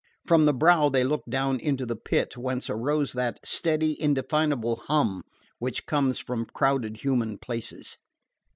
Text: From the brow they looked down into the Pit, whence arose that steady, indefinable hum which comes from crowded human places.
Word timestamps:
From 0.25 0.45
the 0.45 0.51
brow 0.53 0.89
they 0.89 1.03
looked 1.03 1.29
down 1.29 1.59
into 1.59 1.85
the 1.85 1.95
Pit, 1.95 2.35
whence 2.35 2.71
arose 2.71 3.13
that 3.13 3.39
steady, 3.45 4.01
indefinable 4.01 4.77
hum 4.87 5.21
which 5.59 5.85
comes 5.85 6.17
from 6.17 6.45
crowded 6.47 7.03
human 7.03 7.37
places. 7.37 7.97